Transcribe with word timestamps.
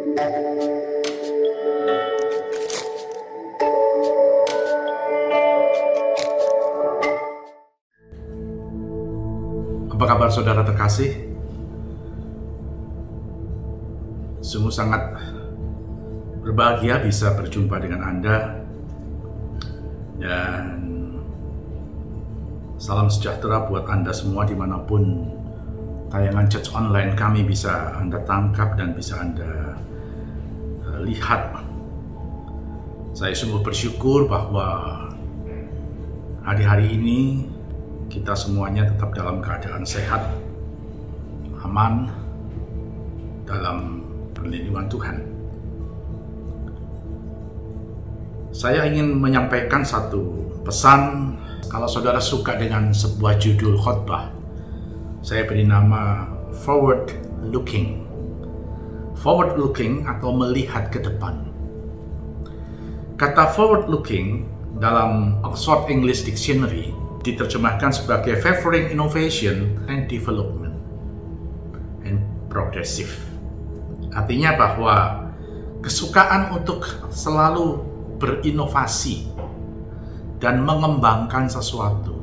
Apa 0.00 0.16
kabar 10.16 10.32
saudara 10.32 10.64
terkasih? 10.64 11.12
Sungguh 14.40 14.72
sangat 14.72 15.20
berbahagia 16.40 17.04
bisa 17.04 17.36
berjumpa 17.36 17.76
dengan 17.84 18.00
Anda 18.00 18.56
dan 20.16 20.80
salam 22.80 23.12
sejahtera 23.12 23.68
buat 23.68 23.84
Anda 23.84 24.16
semua 24.16 24.48
di 24.48 24.56
mana 24.56 24.80
pun 24.80 25.28
tayangan 26.08 26.48
church 26.48 26.72
online 26.72 27.12
kami 27.12 27.44
bisa 27.44 28.00
Anda 28.00 28.16
tangkap 28.24 28.80
dan 28.80 28.96
bisa 28.96 29.20
Anda 29.20 29.59
lihat. 31.04 31.60
Saya 33.16 33.34
sungguh 33.34 33.60
bersyukur 33.60 34.30
bahwa 34.30 34.96
hari-hari 36.46 36.96
ini 36.96 37.44
kita 38.10 38.34
semuanya 38.34 38.90
tetap 38.90 39.14
dalam 39.14 39.38
keadaan 39.38 39.86
sehat, 39.86 40.34
aman, 41.62 42.10
dalam 43.46 44.02
perlindungan 44.34 44.86
Tuhan. 44.90 45.16
Saya 48.50 48.82
ingin 48.90 49.14
menyampaikan 49.14 49.86
satu 49.86 50.50
pesan. 50.66 51.34
Kalau 51.70 51.86
saudara 51.86 52.18
suka 52.18 52.58
dengan 52.58 52.90
sebuah 52.90 53.38
judul 53.38 53.78
khotbah, 53.78 54.26
saya 55.22 55.46
beri 55.46 55.62
nama 55.62 56.26
Forward 56.66 57.14
Looking. 57.46 58.09
Forward 59.20 59.60
looking 59.60 60.08
atau 60.08 60.32
melihat 60.32 60.88
ke 60.88 60.96
depan. 60.96 61.44
Kata 63.20 63.52
forward 63.52 63.92
looking 63.92 64.48
dalam 64.80 65.36
Oxford 65.44 65.92
English 65.92 66.24
Dictionary 66.24 66.88
diterjemahkan 67.20 67.92
sebagai 67.92 68.40
favoring 68.40 68.88
innovation 68.88 69.76
and 69.92 70.08
development 70.08 70.72
and 72.08 72.24
progressive. 72.48 73.12
Artinya 74.16 74.56
bahwa 74.56 75.28
kesukaan 75.84 76.56
untuk 76.56 76.88
selalu 77.12 77.84
berinovasi 78.16 79.28
dan 80.40 80.64
mengembangkan 80.64 81.44
sesuatu 81.44 82.16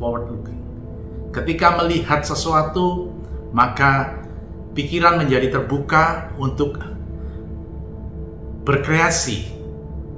forward 0.00 0.32
looking. 0.32 0.60
Ketika 1.36 1.76
melihat 1.84 2.24
sesuatu, 2.24 3.12
maka 3.52 4.23
pikiran 4.74 5.22
menjadi 5.22 5.54
terbuka 5.54 6.34
untuk 6.36 6.76
berkreasi, 8.66 9.54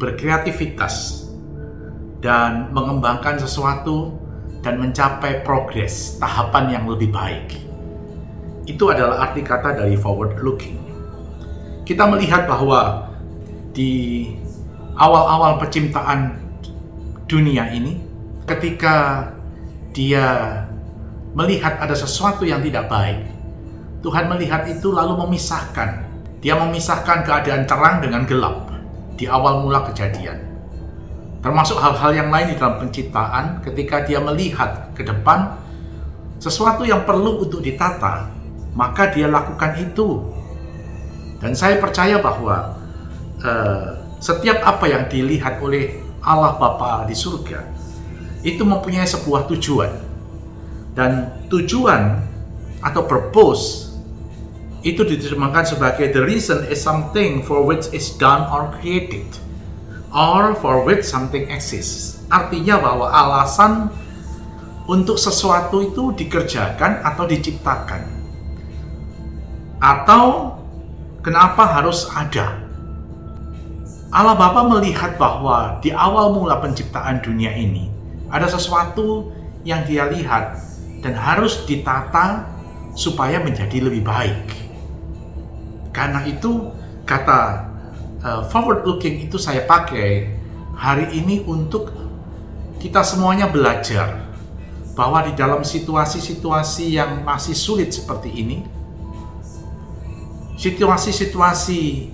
berkreativitas, 0.01 1.29
dan 2.25 2.73
mengembangkan 2.73 3.37
sesuatu 3.37 4.17
dan 4.65 4.81
mencapai 4.81 5.45
progres, 5.45 6.17
tahapan 6.19 6.81
yang 6.81 6.85
lebih 6.89 7.13
baik. 7.13 7.55
Itu 8.67 8.91
adalah 8.91 9.31
arti 9.31 9.45
kata 9.45 9.79
dari 9.79 9.95
forward 9.95 10.43
looking. 10.43 10.81
Kita 11.87 12.09
melihat 12.11 12.51
bahwa 12.51 13.13
di 13.71 14.27
awal-awal 14.99 15.63
penciptaan 15.63 16.35
dunia 17.31 17.71
ini, 17.71 18.01
ketika 18.49 19.31
dia 19.95 20.65
melihat 21.37 21.79
ada 21.79 21.95
sesuatu 21.95 22.43
yang 22.43 22.59
tidak 22.65 22.91
baik, 22.91 23.36
Tuhan 24.07 24.31
melihat 24.31 24.63
itu 24.71 24.95
lalu 24.95 25.19
memisahkan. 25.27 26.07
Dia 26.39 26.55
memisahkan 26.55 27.27
keadaan 27.27 27.67
terang 27.67 27.99
dengan 27.99 28.23
gelap 28.23 28.71
di 29.19 29.27
awal 29.27 29.67
mula 29.67 29.83
kejadian. 29.91 30.47
Termasuk 31.43 31.75
hal-hal 31.83 32.15
yang 32.15 32.31
lain 32.31 32.55
di 32.55 32.57
dalam 32.57 32.79
penciptaan 32.79 33.67
ketika 33.67 34.07
dia 34.07 34.23
melihat 34.23 34.95
ke 34.95 35.03
depan 35.03 35.59
sesuatu 36.39 36.87
yang 36.87 37.03
perlu 37.03 37.43
untuk 37.43 37.59
ditata 37.67 38.31
maka 38.79 39.11
dia 39.11 39.27
lakukan 39.27 39.75
itu. 39.75 40.23
Dan 41.43 41.59
saya 41.59 41.83
percaya 41.83 42.23
bahwa 42.23 42.79
uh, 43.43 43.89
setiap 44.23 44.63
apa 44.63 44.87
yang 44.87 45.11
dilihat 45.11 45.59
oleh 45.59 45.99
Allah 46.23 46.55
Bapa 46.63 47.11
di 47.11 47.17
surga 47.19 47.59
itu 48.47 48.63
mempunyai 48.63 49.09
sebuah 49.09 49.51
tujuan. 49.51 49.91
Dan 50.95 51.43
tujuan 51.51 52.23
atau 52.81 53.03
purpose 53.05 53.86
itu 54.87 55.03
diterjemahkan 55.03 55.75
sebagai 55.75 56.15
the 56.15 56.23
reason 56.23 56.63
is 56.71 56.79
something 56.79 57.43
for 57.43 57.67
which 57.67 57.91
is 57.91 58.15
done 58.15 58.47
or 58.55 58.71
created 58.79 59.27
or 60.15 60.55
for 60.63 60.87
which 60.87 61.03
something 61.03 61.51
exists. 61.51 62.23
Artinya 62.31 62.79
bahwa 62.79 63.11
alasan 63.11 63.91
untuk 64.87 65.19
sesuatu 65.19 65.83
itu 65.83 66.15
dikerjakan 66.15 67.03
atau 67.03 67.27
diciptakan. 67.27 68.07
Atau 69.83 70.55
kenapa 71.19 71.67
harus 71.67 72.07
ada? 72.15 72.63
Allah 74.15 74.39
Bapa 74.39 74.71
melihat 74.71 75.19
bahwa 75.19 75.83
di 75.83 75.91
awal 75.91 76.31
mula 76.31 76.63
penciptaan 76.63 77.27
dunia 77.27 77.51
ini 77.51 77.91
ada 78.31 78.47
sesuatu 78.47 79.35
yang 79.67 79.83
dia 79.83 80.07
lihat 80.07 80.63
dan 81.03 81.19
harus 81.19 81.67
ditata 81.67 82.47
supaya 82.95 83.43
menjadi 83.43 83.83
lebih 83.83 84.07
baik. 84.07 84.66
Karena 85.97 86.29
itu 86.29 86.77
kata 87.09 87.73
uh, 88.21 88.43
forward 88.53 88.85
looking 88.85 89.25
itu 89.25 89.41
saya 89.41 89.65
pakai 89.65 90.29
hari 90.77 91.09
ini 91.17 91.41
untuk 91.49 91.89
kita 92.77 93.01
semuanya 93.01 93.49
belajar 93.49 94.29
bahwa 94.93 95.25
di 95.25 95.33
dalam 95.33 95.65
situasi-situasi 95.65 97.01
yang 97.01 97.25
masih 97.25 97.57
sulit 97.57 97.97
seperti 97.97 98.29
ini, 98.29 98.61
situasi-situasi 100.61 102.13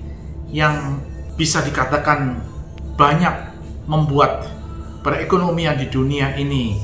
yang 0.54 1.02
bisa 1.34 1.58
dikatakan 1.66 2.38
banyak 2.94 3.34
membuat 3.90 4.46
perekonomian 5.02 5.74
di 5.74 5.90
dunia 5.90 6.38
ini 6.38 6.78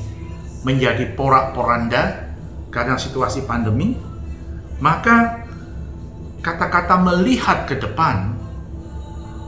menjadi 0.67 1.15
porak-poranda 1.15 2.35
karena 2.75 2.99
situasi 2.99 3.47
pandemi, 3.47 3.95
maka 4.83 5.38
kata-kata 6.49 6.97
melihat 6.97 7.69
ke 7.69 7.77
depan 7.77 8.33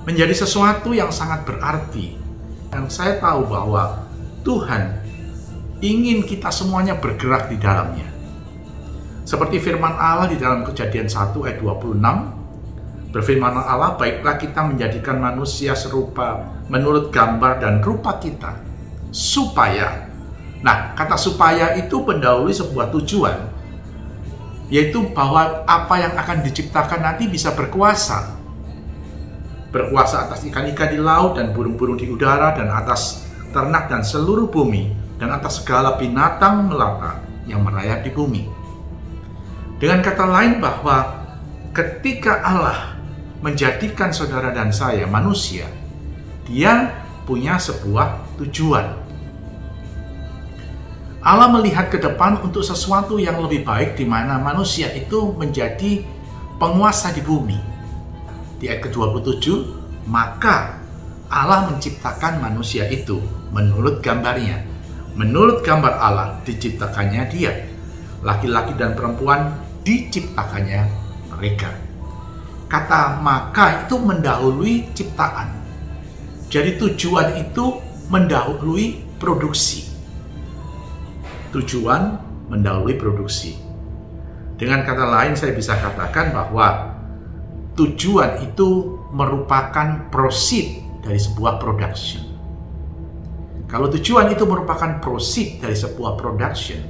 menjadi 0.05 0.37
sesuatu 0.37 0.93
yang 0.93 1.09
sangat 1.09 1.49
berarti. 1.49 2.21
Dan 2.69 2.93
saya 2.93 3.17
tahu 3.17 3.49
bahwa 3.49 4.05
Tuhan 4.45 5.01
ingin 5.81 6.29
kita 6.29 6.53
semuanya 6.53 7.01
bergerak 7.01 7.49
di 7.49 7.57
dalamnya. 7.57 8.09
Seperti 9.25 9.57
firman 9.63 9.97
Allah 9.97 10.29
di 10.29 10.37
dalam 10.37 10.63
kejadian 10.63 11.09
1 11.09 11.35
ayat 11.47 11.59
26, 11.59 11.99
berfirman 13.11 13.55
Allah, 13.59 13.99
baiklah 13.99 14.39
kita 14.39 14.63
menjadikan 14.63 15.19
manusia 15.19 15.75
serupa 15.75 16.47
menurut 16.71 17.11
gambar 17.11 17.59
dan 17.59 17.83
rupa 17.83 18.23
kita, 18.23 18.55
supaya, 19.11 20.07
nah 20.63 20.95
kata 20.95 21.19
supaya 21.19 21.75
itu 21.75 22.03
pendahului 22.07 22.55
sebuah 22.55 22.95
tujuan, 22.95 23.50
yaitu 24.71 25.03
bahwa 25.11 25.67
apa 25.67 25.95
yang 25.99 26.15
akan 26.15 26.47
diciptakan 26.47 27.03
nanti 27.03 27.27
bisa 27.27 27.53
berkuasa, 27.59 28.39
berkuasa 29.75 30.31
atas 30.31 30.47
ikan-ikan 30.47 30.95
di 30.95 30.99
laut 31.03 31.35
dan 31.35 31.51
burung-burung 31.51 31.99
di 31.99 32.07
udara 32.07 32.55
dan 32.55 32.71
atas 32.71 33.27
ternak 33.51 33.91
dan 33.91 34.07
seluruh 34.07 34.47
bumi 34.47 34.95
dan 35.19 35.35
atas 35.35 35.61
segala 35.61 35.99
binatang 35.99 36.71
melata 36.71 37.19
yang 37.51 37.67
merayap 37.67 38.07
di 38.07 38.15
bumi. 38.15 38.47
Dengan 39.83 40.07
kata 40.07 40.25
lain 40.29 40.63
bahwa 40.63 41.25
ketika 41.75 42.45
Allah 42.47 42.95
menjadikan 43.43 44.15
saudara 44.15 44.55
dan 44.55 44.71
saya 44.71 45.09
manusia, 45.09 45.67
dia 46.47 46.95
punya 47.25 47.57
sebuah 47.57 48.39
tujuan. 48.39 49.00
Allah 51.21 51.53
melihat 51.53 51.93
ke 51.93 52.01
depan 52.01 52.41
untuk 52.41 52.65
sesuatu 52.65 53.21
yang 53.21 53.37
lebih 53.45 53.61
baik 53.65 53.97
di 53.97 54.09
mana 54.09 54.41
manusia 54.41 54.89
itu 54.97 55.37
menjadi 55.37 56.01
penguasa 56.57 57.13
di 57.13 57.21
bumi 57.21 57.71
di 58.61 58.69
ayat 58.69 58.93
ke-27, 58.93 59.45
maka 60.05 60.77
Allah 61.33 61.73
menciptakan 61.73 62.45
manusia 62.45 62.85
itu 62.93 63.19
menurut 63.51 64.05
gambarnya. 64.05 64.61
Menurut 65.17 65.65
gambar 65.65 65.97
Allah 65.97 66.39
diciptakannya 66.45 67.23
dia. 67.33 67.53
Laki-laki 68.21 68.77
dan 68.77 68.93
perempuan 68.93 69.57
diciptakannya 69.83 70.87
mereka. 71.33 71.73
Kata 72.69 73.19
maka 73.19 73.89
itu 73.89 73.97
mendahului 73.99 74.93
ciptaan. 74.95 75.51
Jadi 76.53 76.79
tujuan 76.79 77.41
itu 77.41 77.81
mendahului 78.13 79.19
produksi. 79.19 79.90
Tujuan 81.51 82.03
mendahului 82.51 82.95
produksi. 82.95 83.59
Dengan 84.55 84.87
kata 84.87 85.07
lain 85.09 85.35
saya 85.35 85.57
bisa 85.57 85.79
katakan 85.79 86.31
bahwa 86.31 86.95
tujuan 87.75 88.45
itu 88.45 89.01
merupakan 89.11 90.11
proceed 90.13 90.85
dari 91.01 91.17
sebuah 91.17 91.57
production. 91.57 92.23
Kalau 93.71 93.87
tujuan 93.89 94.35
itu 94.35 94.45
merupakan 94.45 94.99
proceed 94.99 95.63
dari 95.63 95.79
sebuah 95.79 96.19
production, 96.19 96.83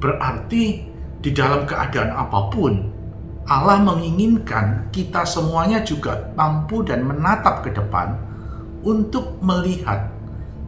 berarti 0.00 0.88
di 1.20 1.30
dalam 1.36 1.68
keadaan 1.68 2.16
apa 2.16 2.48
pun, 2.48 2.72
Allah 3.44 3.76
menginginkan 3.84 4.88
kita 4.88 5.28
semuanya 5.28 5.84
juga 5.84 6.32
mampu 6.32 6.80
dan 6.80 7.04
menatap 7.04 7.60
ke 7.60 7.76
depan 7.76 8.16
untuk 8.80 9.36
melihat 9.44 10.08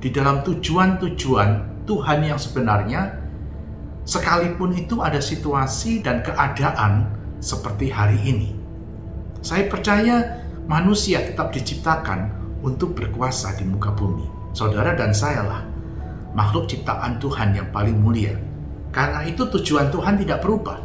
di 0.05 0.13
dalam 0.13 0.45
tujuan-tujuan 0.45 1.72
Tuhan 1.84 2.23
yang 2.23 2.38
sebenarnya, 2.38 3.19
sekalipun 4.06 4.75
itu 4.75 5.02
ada 5.02 5.19
situasi 5.19 6.02
dan 6.02 6.23
keadaan 6.23 7.11
seperti 7.43 7.90
hari 7.90 8.19
ini. 8.23 8.50
Saya 9.43 9.67
percaya 9.67 10.46
manusia 10.70 11.19
tetap 11.26 11.50
diciptakan 11.50 12.31
untuk 12.62 12.94
berkuasa 12.94 13.58
di 13.58 13.67
muka 13.67 13.90
bumi. 13.90 14.55
Saudara 14.55 14.94
dan 14.94 15.11
saya 15.11 15.43
lah 15.43 15.62
makhluk 16.32 16.69
ciptaan 16.69 17.20
Tuhan 17.20 17.56
yang 17.56 17.69
paling 17.70 17.96
mulia. 17.96 18.37
Karena 18.93 19.25
itu 19.25 19.49
tujuan 19.49 19.88
Tuhan 19.88 20.20
tidak 20.20 20.44
berubah. 20.44 20.81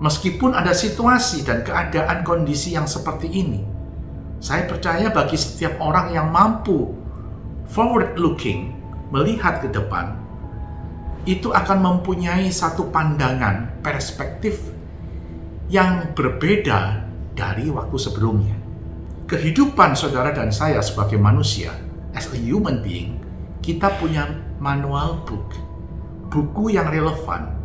Meskipun 0.00 0.52
ada 0.52 0.76
situasi 0.76 1.44
dan 1.44 1.64
keadaan 1.64 2.20
kondisi 2.20 2.76
yang 2.76 2.84
seperti 2.84 3.32
ini, 3.32 3.64
saya 4.40 4.68
percaya 4.68 5.08
bagi 5.08 5.40
setiap 5.40 5.80
orang 5.80 6.12
yang 6.12 6.28
mampu 6.28 6.92
forward 7.72 8.16
looking, 8.20 8.76
melihat 9.16 9.64
ke 9.64 9.72
depan, 9.72 10.12
itu 11.24 11.48
akan 11.48 11.80
mempunyai 11.80 12.52
satu 12.52 12.92
pandangan, 12.92 13.80
perspektif 13.80 14.60
yang 15.72 16.12
berbeda 16.12 17.08
dari 17.32 17.72
waktu 17.72 17.96
sebelumnya. 17.96 18.54
Kehidupan 19.26 19.96
saudara 19.96 20.30
dan 20.36 20.52
saya 20.52 20.78
sebagai 20.84 21.16
manusia 21.16 21.72
as 22.12 22.28
a 22.30 22.38
human 22.38 22.84
being, 22.84 23.18
kita 23.64 23.90
punya 23.98 24.30
manual 24.60 25.24
book, 25.26 25.50
buku 26.30 26.76
yang 26.76 26.86
relevan, 26.92 27.56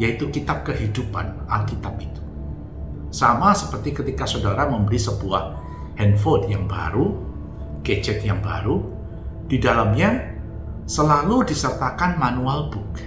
yaitu 0.00 0.32
kitab 0.32 0.64
kehidupan 0.64 1.44
Alkitab 1.50 2.00
itu. 2.00 2.22
Sama 3.12 3.52
seperti 3.52 3.92
ketika 3.92 4.24
saudara 4.24 4.64
membeli 4.64 4.96
sebuah 4.96 5.60
handphone 6.00 6.48
yang 6.48 6.64
baru, 6.64 7.12
gadget 7.84 8.24
yang 8.24 8.40
baru, 8.40 8.80
di 9.52 9.60
dalamnya 9.60 10.31
selalu 10.86 11.46
disertakan 11.46 12.18
manual 12.18 12.70
book. 12.72 12.98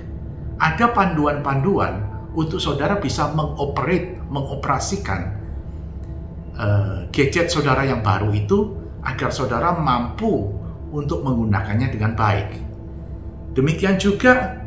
Ada 0.56 0.96
panduan-panduan 0.96 2.00
untuk 2.36 2.60
saudara 2.60 3.00
bisa 3.00 3.32
mengoperate, 3.32 4.20
mengoperasikan 4.32 5.22
uh, 6.56 7.08
gadget 7.12 7.52
saudara 7.52 7.84
yang 7.84 8.00
baru 8.04 8.32
itu 8.32 8.76
agar 9.04 9.30
saudara 9.32 9.76
mampu 9.76 10.52
untuk 10.92 11.24
menggunakannya 11.24 11.92
dengan 11.92 12.16
baik. 12.16 12.50
Demikian 13.56 13.96
juga 13.96 14.64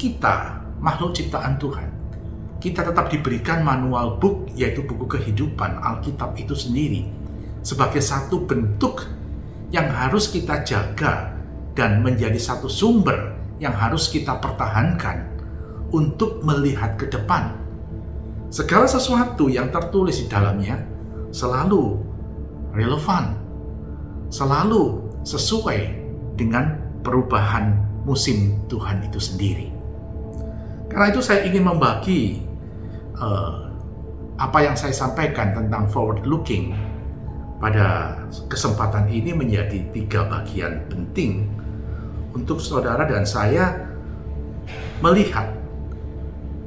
kita, 0.00 0.64
makhluk 0.80 1.16
ciptaan 1.16 1.60
Tuhan. 1.60 1.88
Kita 2.60 2.84
tetap 2.84 3.08
diberikan 3.08 3.64
manual 3.64 4.20
book, 4.20 4.52
yaitu 4.52 4.84
buku 4.84 5.08
kehidupan 5.08 5.80
Alkitab 5.80 6.36
itu 6.36 6.52
sendiri, 6.52 7.08
sebagai 7.64 8.04
satu 8.04 8.44
bentuk 8.44 9.08
yang 9.72 9.88
harus 9.88 10.28
kita 10.28 10.60
jaga 10.64 11.39
dan 11.80 12.04
menjadi 12.04 12.36
satu 12.36 12.68
sumber 12.68 13.32
yang 13.56 13.72
harus 13.72 14.12
kita 14.12 14.36
pertahankan 14.36 15.24
untuk 15.96 16.44
melihat 16.44 17.00
ke 17.00 17.08
depan. 17.08 17.56
Segala 18.52 18.84
sesuatu 18.84 19.48
yang 19.48 19.72
tertulis 19.72 20.20
di 20.20 20.28
dalamnya 20.28 20.76
selalu 21.32 21.96
relevan, 22.76 23.32
selalu 24.28 25.00
sesuai 25.24 25.80
dengan 26.36 26.76
perubahan 27.00 27.80
musim 28.04 28.60
Tuhan 28.68 29.00
itu 29.08 29.16
sendiri. 29.16 29.72
Karena 30.92 31.08
itu 31.08 31.24
saya 31.24 31.48
ingin 31.48 31.64
membagi 31.64 32.44
uh, 33.16 33.72
apa 34.36 34.68
yang 34.68 34.76
saya 34.76 34.92
sampaikan 34.92 35.56
tentang 35.56 35.88
forward 35.88 36.28
looking 36.28 36.76
pada 37.56 38.20
kesempatan 38.52 39.08
ini 39.08 39.32
menjadi 39.32 39.80
tiga 39.96 40.28
bagian 40.28 40.84
penting 40.92 41.48
untuk 42.36 42.62
saudara 42.62 43.06
dan 43.06 43.26
saya 43.26 43.90
melihat 45.00 45.50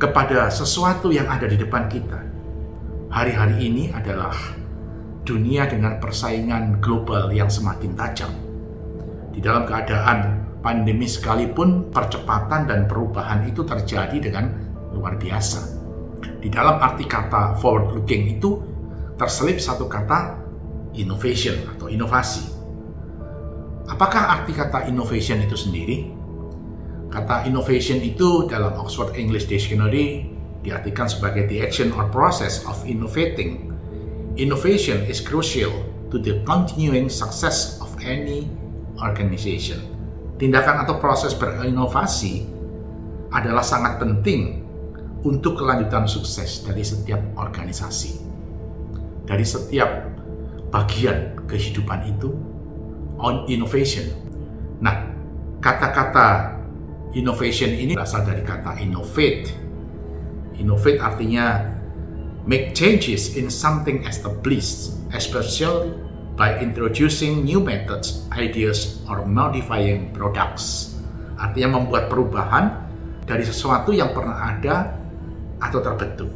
kepada 0.02 0.52
sesuatu 0.52 1.14
yang 1.14 1.30
ada 1.30 1.48
di 1.48 1.56
depan 1.56 1.88
kita. 1.88 2.20
Hari-hari 3.14 3.70
ini 3.70 3.94
adalah 3.94 4.34
dunia 5.24 5.70
dengan 5.70 6.02
persaingan 6.02 6.84
global 6.84 7.32
yang 7.32 7.48
semakin 7.48 7.96
tajam 7.96 8.34
di 9.34 9.42
dalam 9.42 9.66
keadaan 9.66 10.46
pandemi 10.62 11.10
sekalipun 11.10 11.90
percepatan 11.90 12.70
dan 12.70 12.86
perubahan 12.86 13.44
itu 13.50 13.66
terjadi 13.66 14.18
dengan 14.22 14.54
luar 14.94 15.18
biasa. 15.18 15.82
Di 16.40 16.48
dalam 16.48 16.80
arti 16.80 17.10
kata 17.10 17.58
forward 17.60 17.98
looking 17.98 18.38
itu 18.38 18.62
terselip 19.18 19.58
satu 19.58 19.90
kata 19.90 20.38
innovation 20.94 21.66
atau 21.76 21.90
inovasi. 21.90 22.53
Apakah 23.84 24.40
arti 24.40 24.56
kata 24.56 24.88
innovation 24.88 25.44
itu 25.44 25.60
sendiri? 25.60 26.08
Kata 27.12 27.44
innovation 27.46 28.00
itu 28.00 28.48
dalam 28.48 28.74
Oxford 28.80 29.14
English 29.20 29.46
Dictionary 29.46 30.26
diartikan 30.64 31.12
sebagai 31.12 31.46
the 31.52 31.60
action 31.60 31.92
or 31.94 32.08
process 32.08 32.64
of 32.64 32.80
innovating. 32.88 33.76
Innovation 34.40 35.04
is 35.06 35.20
crucial 35.20 35.70
to 36.10 36.18
the 36.18 36.42
continuing 36.48 37.12
success 37.12 37.78
of 37.84 37.92
any 38.02 38.48
organization. 39.04 39.84
Tindakan 40.40 40.88
atau 40.88 40.98
proses 40.98 41.36
berinovasi 41.38 42.48
adalah 43.30 43.62
sangat 43.62 44.00
penting 44.02 44.64
untuk 45.28 45.60
kelanjutan 45.60 46.08
sukses 46.08 46.64
dari 46.64 46.82
setiap 46.82 47.20
organisasi. 47.36 48.24
Dari 49.28 49.46
setiap 49.46 49.90
bagian 50.72 51.38
kehidupan 51.46 52.10
itu 52.10 52.34
on 53.24 53.48
innovation. 53.48 54.12
Nah, 54.84 55.08
kata-kata 55.64 56.60
innovation 57.16 57.72
ini 57.72 57.96
berasal 57.96 58.28
dari 58.28 58.44
kata 58.44 58.84
innovate. 58.84 59.48
Innovate 60.60 61.00
artinya 61.00 61.72
make 62.44 62.76
changes 62.76 63.40
in 63.40 63.48
something 63.48 64.04
established, 64.04 64.92
especially 65.16 65.96
by 66.36 66.60
introducing 66.60 67.48
new 67.48 67.64
methods, 67.64 68.28
ideas, 68.36 69.00
or 69.08 69.24
modifying 69.24 70.12
products. 70.12 70.94
Artinya 71.40 71.80
membuat 71.80 72.12
perubahan 72.12 72.84
dari 73.24 73.48
sesuatu 73.48 73.96
yang 73.96 74.12
pernah 74.12 74.52
ada 74.52 75.00
atau 75.64 75.80
terbentuk. 75.80 76.32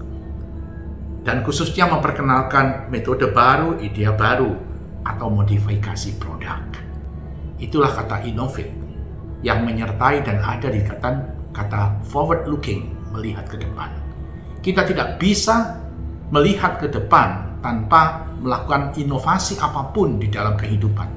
Dan 1.28 1.44
khususnya 1.44 1.92
memperkenalkan 1.92 2.88
metode 2.88 3.28
baru, 3.36 3.76
ide 3.84 4.08
baru, 4.16 4.67
atau 5.08 5.32
modifikasi 5.32 6.20
produk. 6.20 6.60
Itulah 7.58 7.96
kata 7.96 8.28
innovate 8.28 8.70
yang 9.42 9.64
menyertai 9.64 10.28
dan 10.28 10.44
ada 10.44 10.68
di 10.68 10.84
kata, 10.84 11.10
kata 11.56 12.04
forward 12.12 12.46
looking, 12.46 12.92
melihat 13.16 13.48
ke 13.48 13.58
depan. 13.58 13.90
Kita 14.62 14.84
tidak 14.84 15.16
bisa 15.18 15.80
melihat 16.30 16.76
ke 16.78 16.92
depan 16.92 17.60
tanpa 17.64 18.28
melakukan 18.44 18.94
inovasi 19.00 19.58
apa 19.58 19.90
pun 19.96 20.20
di 20.20 20.28
dalam 20.28 20.60
kehidupan. 20.60 21.10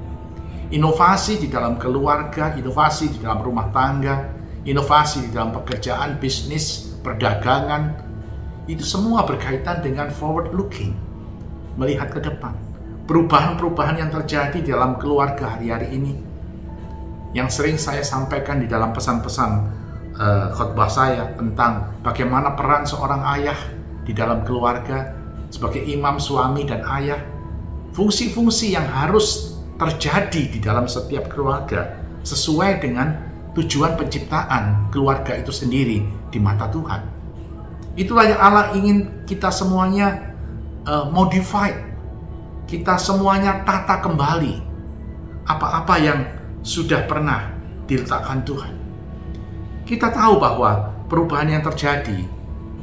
Inovasi 0.70 1.42
di 1.42 1.50
dalam 1.50 1.75
keluarga, 1.76 2.54
inovasi 2.54 3.11
di 3.11 3.18
dalam 3.18 3.42
rumah 3.42 3.75
tangga, 3.75 4.30
inovasi 4.62 5.26
di 5.26 5.30
dalam 5.35 5.50
pekerjaan, 5.50 6.23
bisnis, 6.23 6.94
perdagangan, 7.02 7.99
itu 8.70 8.87
semua 8.87 9.26
berkaitan 9.26 9.82
dengan 9.82 10.14
forward 10.14 10.54
looking, 10.54 10.94
melihat 11.75 12.14
ke 12.14 12.23
depan. 12.23 12.54
Perubahan-perubahan 13.11 14.07
yang 14.07 14.11
terjadi 14.14 14.62
di 14.62 14.71
dalam 14.71 14.95
keluarga 14.95 15.59
hari-hari 15.59 15.99
ini, 15.99 16.14
yang 17.35 17.50
sering 17.50 17.75
saya 17.75 18.07
sampaikan 18.07 18.62
di 18.62 18.71
dalam 18.71 18.95
pesan-pesan 18.95 19.50
uh, 20.14 20.55
khotbah 20.55 20.87
saya 20.87 21.35
tentang 21.35 21.90
bagaimana 22.07 22.55
peran 22.55 22.87
seorang 22.87 23.19
ayah 23.35 23.59
di 24.07 24.14
dalam 24.14 24.47
keluarga, 24.47 25.11
sebagai 25.50 25.83
imam, 25.90 26.23
suami, 26.23 26.62
dan 26.62 26.87
ayah, 26.87 27.19
fungsi-fungsi 27.99 28.79
yang 28.79 28.87
harus 28.87 29.59
terjadi 29.75 30.43
di 30.47 30.59
dalam 30.62 30.87
setiap 30.87 31.26
keluarga 31.35 31.99
sesuai 32.23 32.79
dengan 32.79 33.26
tujuan 33.59 33.99
penciptaan 33.99 34.87
keluarga 34.95 35.35
itu 35.35 35.50
sendiri 35.50 36.07
di 36.31 36.38
mata 36.38 36.71
Tuhan. 36.71 37.02
Itulah 37.99 38.23
yang 38.31 38.38
Allah 38.38 38.71
ingin 38.79 39.26
kita 39.26 39.50
semuanya 39.50 40.31
uh, 40.87 41.11
modify, 41.11 41.89
kita 42.71 42.95
semuanya 43.03 43.67
tata 43.67 43.99
kembali 43.99 44.62
apa-apa 45.43 45.95
yang 45.99 46.23
sudah 46.62 47.03
pernah 47.11 47.50
diletakkan 47.91 48.47
Tuhan. 48.47 48.75
Kita 49.83 50.15
tahu 50.15 50.39
bahwa 50.39 50.95
perubahan 51.11 51.50
yang 51.50 51.67
terjadi 51.67 52.23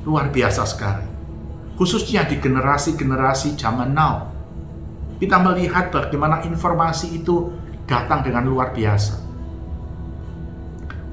luar 0.03 0.27
biasa 0.27 0.67
sekali 0.67 1.07
khususnya 1.79 2.27
di 2.27 2.35
generasi-generasi 2.41 3.55
zaman 3.55 3.95
now. 3.95 4.27
Kita 5.23 5.39
melihat 5.39 5.87
bagaimana 5.87 6.43
informasi 6.43 7.23
itu 7.23 7.55
datang 7.87 8.27
dengan 8.27 8.43
luar 8.43 8.75
biasa. 8.75 9.23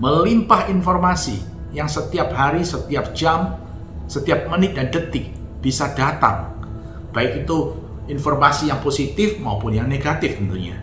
Melimpah 0.02 0.66
informasi 0.66 1.38
yang 1.70 1.86
setiap 1.86 2.34
hari, 2.34 2.66
setiap 2.66 3.14
jam, 3.14 3.54
setiap 4.10 4.50
menit 4.50 4.74
dan 4.74 4.90
detik 4.90 5.30
bisa 5.62 5.94
datang. 5.94 6.50
Baik 7.14 7.46
itu 7.46 7.83
informasi 8.04 8.68
yang 8.68 8.80
positif 8.84 9.40
maupun 9.40 9.72
yang 9.72 9.88
negatif 9.88 10.36
tentunya. 10.36 10.76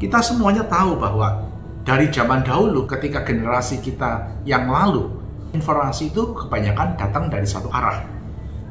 Kita 0.00 0.20
semuanya 0.24 0.64
tahu 0.64 0.96
bahwa 0.96 1.48
dari 1.84 2.08
zaman 2.08 2.40
dahulu 2.40 2.88
ketika 2.88 3.22
generasi 3.28 3.84
kita 3.84 4.40
yang 4.48 4.72
lalu, 4.72 5.12
informasi 5.52 6.08
itu 6.10 6.32
kebanyakan 6.32 6.96
datang 6.96 7.28
dari 7.28 7.44
satu 7.44 7.68
arah, 7.68 8.02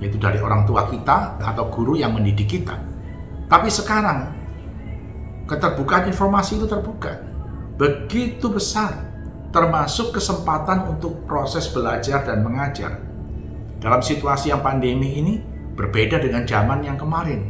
yaitu 0.01 0.17
dari 0.17 0.41
orang 0.41 0.65
tua 0.65 0.89
kita 0.89 1.38
atau 1.38 1.69
guru 1.69 1.93
yang 1.93 2.17
mendidik 2.17 2.50
kita. 2.50 2.74
Tapi 3.45 3.69
sekarang, 3.69 4.33
keterbukaan 5.45 6.10
informasi 6.10 6.57
itu 6.57 6.65
terbuka. 6.65 7.22
Begitu 7.77 8.50
besar, 8.50 9.13
termasuk 9.53 10.17
kesempatan 10.17 10.89
untuk 10.89 11.29
proses 11.29 11.69
belajar 11.69 12.25
dan 12.25 12.41
mengajar. 12.41 12.98
Dalam 13.77 14.01
situasi 14.01 14.50
yang 14.50 14.65
pandemi 14.65 15.22
ini, 15.22 15.52
berbeda 15.74 16.22
dengan 16.22 16.46
zaman 16.46 16.86
yang 16.86 16.98
kemarin. 16.98 17.50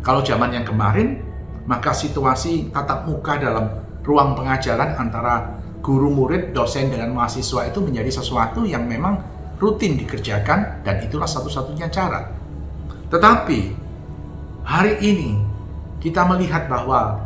Kalau 0.00 0.24
zaman 0.24 0.54
yang 0.54 0.64
kemarin, 0.64 1.20
maka 1.68 1.92
situasi 1.92 2.72
tatap 2.72 3.04
muka 3.04 3.36
dalam 3.36 3.68
ruang 4.00 4.32
pengajaran 4.32 4.96
antara 4.96 5.60
guru 5.84 6.08
murid, 6.12 6.56
dosen 6.56 6.88
dengan 6.88 7.12
mahasiswa 7.16 7.68
itu 7.68 7.78
menjadi 7.84 8.10
sesuatu 8.10 8.64
yang 8.64 8.88
memang 8.88 9.20
rutin 9.60 9.96
dikerjakan 10.00 10.80
dan 10.84 11.04
itulah 11.04 11.28
satu-satunya 11.28 11.92
cara. 11.92 12.32
Tetapi 13.12 13.60
hari 14.64 14.94
ini 15.04 15.36
kita 16.00 16.24
melihat 16.24 16.70
bahwa 16.70 17.20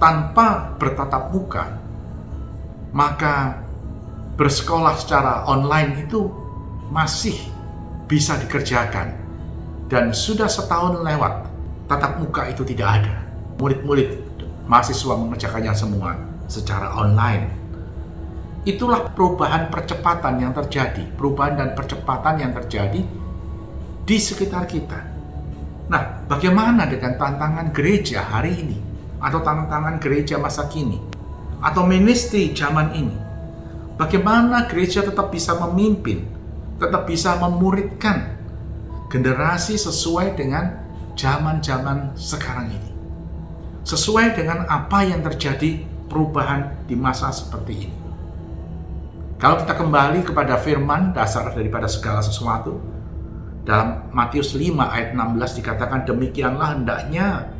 tanpa 0.00 0.72
bertatap 0.80 1.30
muka 1.30 1.64
maka 2.94 3.58
bersekolah 4.38 4.94
secara 4.98 5.46
online 5.46 6.06
itu 6.06 6.30
masih 6.90 7.36
bisa 8.06 8.38
dikerjakan 8.38 9.23
dan 9.94 10.10
sudah 10.10 10.50
setahun 10.50 11.06
lewat 11.06 11.46
tatap 11.86 12.18
muka 12.18 12.50
itu 12.50 12.66
tidak 12.66 12.98
ada 12.98 13.14
murid-murid 13.62 14.26
mahasiswa 14.66 15.14
mengerjakannya 15.14 15.70
semua 15.70 16.18
secara 16.50 16.90
online. 16.98 17.46
Itulah 18.66 19.14
perubahan 19.14 19.70
percepatan 19.70 20.42
yang 20.42 20.50
terjadi, 20.50 21.06
perubahan 21.14 21.54
dan 21.62 21.68
percepatan 21.78 22.42
yang 22.42 22.50
terjadi 22.58 23.06
di 24.02 24.16
sekitar 24.18 24.66
kita. 24.66 24.98
Nah, 25.86 26.26
bagaimana 26.26 26.90
dengan 26.90 27.14
tantangan 27.14 27.70
gereja 27.70 28.26
hari 28.26 28.66
ini 28.66 28.78
atau 29.22 29.46
tantangan 29.46 30.02
gereja 30.02 30.42
masa 30.42 30.66
kini 30.66 30.98
atau 31.62 31.86
ministry 31.86 32.50
zaman 32.50 32.98
ini? 32.98 33.14
Bagaimana 33.94 34.66
gereja 34.66 35.06
tetap 35.06 35.30
bisa 35.30 35.54
memimpin, 35.54 36.26
tetap 36.82 37.06
bisa 37.06 37.38
memuridkan 37.38 38.33
generasi 39.12 39.76
sesuai 39.76 40.36
dengan 40.38 40.84
zaman-zaman 41.14 42.16
sekarang 42.18 42.72
ini? 42.72 42.94
sesuai 43.84 44.32
dengan 44.32 44.64
apa 44.64 45.04
yang 45.04 45.20
terjadi 45.20 45.84
perubahan 46.08 46.88
di 46.88 46.96
masa 46.96 47.28
seperti 47.30 47.88
ini. 47.88 47.96
Kalau 49.36 49.60
kita 49.60 49.76
kembali 49.76 50.24
kepada 50.24 50.56
firman 50.56 51.12
dasar 51.12 51.52
daripada 51.52 51.84
segala 51.84 52.24
sesuatu, 52.24 52.80
dalam 53.68 54.08
Matius 54.08 54.56
5 54.56 54.72
ayat 54.80 55.12
16 55.12 55.58
dikatakan 55.60 56.08
demikianlah 56.08 56.80
hendaknya 56.80 57.52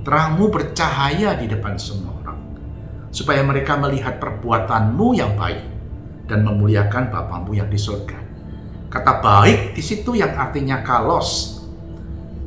terangmu 0.00 0.48
bercahaya 0.48 1.36
di 1.36 1.44
depan 1.48 1.76
semua 1.76 2.12
orang 2.24 2.40
supaya 3.12 3.44
mereka 3.44 3.76
melihat 3.76 4.16
perbuatanmu 4.16 5.08
yang 5.16 5.36
baik 5.36 5.60
dan 6.28 6.44
memuliakan 6.44 7.12
Bapamu 7.12 7.52
yang 7.52 7.68
di 7.68 7.80
surga. 7.80 8.25
Kata 8.86 9.18
baik 9.18 9.74
di 9.74 9.82
situ 9.82 10.14
yang 10.14 10.32
artinya 10.38 10.80
kalos, 10.86 11.58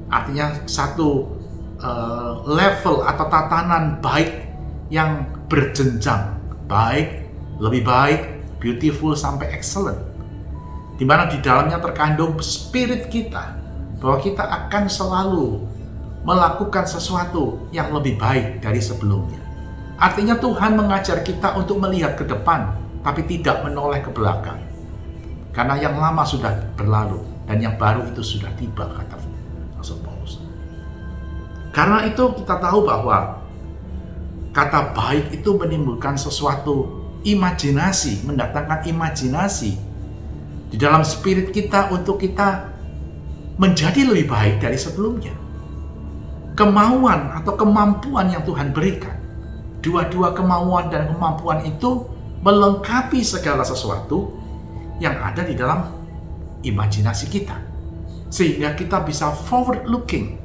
artinya 0.08 0.64
satu 0.66 1.28
uh, 1.84 2.48
level 2.48 3.04
atau 3.04 3.26
tatanan 3.28 4.00
baik 4.00 4.48
yang 4.88 5.28
berjenjang, 5.52 6.40
baik, 6.66 7.28
lebih 7.60 7.84
baik, 7.84 8.22
beautiful 8.64 9.14
sampai 9.14 9.52
excellent. 9.52 10.00
Di 11.00 11.08
mana 11.08 11.28
di 11.32 11.40
dalamnya 11.40 11.80
terkandung 11.80 12.40
spirit 12.44 13.08
kita 13.08 13.56
bahwa 14.00 14.18
kita 14.20 14.44
akan 14.44 14.84
selalu 14.88 15.64
melakukan 16.24 16.84
sesuatu 16.84 17.68
yang 17.72 17.92
lebih 17.96 18.20
baik 18.20 18.60
dari 18.60 18.84
sebelumnya. 18.84 19.40
Artinya 20.00 20.40
Tuhan 20.40 20.80
mengajar 20.80 21.24
kita 21.24 21.60
untuk 21.60 21.80
melihat 21.80 22.16
ke 22.16 22.24
depan, 22.24 22.76
tapi 23.04 23.28
tidak 23.28 23.64
menoleh 23.68 24.00
ke 24.00 24.12
belakang. 24.12 24.69
Karena 25.50 25.76
yang 25.82 25.98
lama 25.98 26.22
sudah 26.24 26.54
berlalu 26.78 27.20
dan 27.50 27.58
yang 27.58 27.76
baru 27.76 28.06
itu 28.14 28.22
sudah 28.22 28.54
tiba, 28.56 28.86
kata 28.86 29.18
Rasul 29.76 29.98
Paulus. 30.06 30.38
Karena 31.74 32.06
itu 32.06 32.24
kita 32.38 32.62
tahu 32.62 32.86
bahwa 32.86 33.42
kata 34.54 34.94
baik 34.94 35.34
itu 35.34 35.56
menimbulkan 35.58 36.18
sesuatu 36.18 37.00
imajinasi, 37.26 38.26
mendatangkan 38.26 38.86
imajinasi 38.90 39.72
di 40.70 40.78
dalam 40.78 41.02
spirit 41.02 41.50
kita 41.50 41.90
untuk 41.90 42.22
kita 42.22 42.70
menjadi 43.60 44.08
lebih 44.08 44.30
baik 44.30 44.62
dari 44.64 44.78
sebelumnya. 44.80 45.36
Kemauan 46.56 47.40
atau 47.40 47.56
kemampuan 47.56 48.32
yang 48.32 48.44
Tuhan 48.44 48.76
berikan, 48.76 49.16
dua-dua 49.80 50.36
kemauan 50.36 50.92
dan 50.92 51.08
kemampuan 51.12 51.64
itu 51.64 52.08
melengkapi 52.44 53.24
segala 53.24 53.64
sesuatu 53.64 54.36
yang 55.00 55.16
ada 55.20 55.42
di 55.44 55.56
dalam 55.56 55.88
imajinasi 56.64 57.26
kita. 57.32 57.56
Sehingga 58.30 58.78
kita 58.78 59.02
bisa 59.02 59.34
forward 59.34 59.90
looking, 59.90 60.38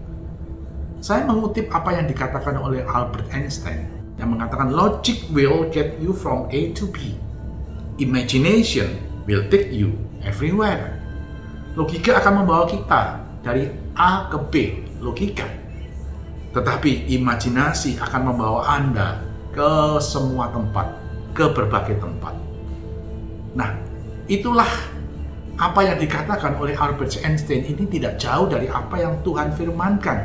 saya 1.04 1.28
mengutip 1.28 1.68
apa 1.68 2.00
yang 2.00 2.08
dikatakan 2.08 2.56
oleh 2.56 2.80
Albert 2.88 3.28
Einstein 3.34 3.84
yang 4.16 4.32
mengatakan 4.32 4.72
logic 4.72 5.20
will 5.34 5.68
get 5.68 6.00
you 6.00 6.16
from 6.16 6.48
A 6.48 6.72
to 6.72 6.88
B. 6.88 7.18
Imagination 8.00 8.96
will 9.28 9.44
take 9.52 9.68
you 9.68 9.92
everywhere. 10.24 10.96
Logika 11.76 12.22
akan 12.24 12.42
membawa 12.42 12.64
kita 12.70 13.20
dari 13.44 13.68
A 13.98 14.32
ke 14.32 14.38
B, 14.48 14.54
logika. 15.04 15.44
Tetapi 16.56 17.10
imajinasi 17.18 17.98
akan 17.98 18.22
membawa 18.30 18.64
Anda 18.78 19.20
ke 19.52 20.00
semua 20.00 20.48
tempat, 20.54 20.86
ke 21.36 21.50
berbagai 21.50 21.98
tempat. 21.98 22.34
Nah, 23.58 23.83
itulah 24.30 24.68
apa 25.54 25.80
yang 25.86 26.02
dikatakan 26.02 26.58
oleh 26.58 26.74
Albert 26.74 27.22
Einstein 27.22 27.62
ini 27.62 27.86
tidak 27.86 28.18
jauh 28.18 28.50
dari 28.50 28.66
apa 28.66 28.98
yang 28.98 29.22
Tuhan 29.22 29.54
firmankan 29.54 30.18